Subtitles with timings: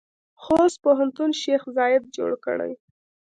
[0.43, 2.71] خوست پوهنتون شیخ زاید جوړ کړی؟